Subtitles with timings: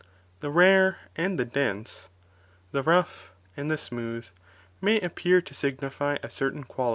[0.39, 2.09] The rave and the dense,
[2.73, 4.27] rough and the smooth,
[4.81, 6.89] may appear to signil'y a certain quali i.